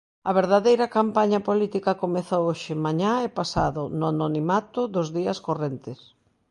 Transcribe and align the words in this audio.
A 0.29 0.31
verdadeira 0.39 0.91
campaña 0.97 1.39
política 1.49 1.91
comeza 2.03 2.43
hoxe, 2.47 2.73
mañá 2.85 3.13
e 3.27 3.29
pasado, 3.39 3.81
no 3.97 4.05
anonimato 4.13 4.79
dos 4.95 5.07
días 5.17 5.39
correntes. 5.47 5.99